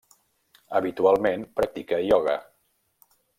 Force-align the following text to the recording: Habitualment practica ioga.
Habitualment 0.79 1.43
practica 1.59 2.01
ioga. 2.07 2.35